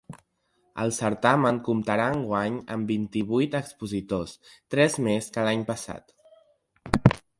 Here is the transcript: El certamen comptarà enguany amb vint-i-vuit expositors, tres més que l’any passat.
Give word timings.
El 0.83 0.93
certamen 0.99 1.59
comptarà 1.67 2.07
enguany 2.13 2.57
amb 2.77 2.93
vint-i-vuit 2.93 3.59
expositors, 3.61 4.33
tres 4.75 4.97
més 5.09 5.29
que 5.37 5.45
l’any 5.49 5.67
passat. 5.69 6.17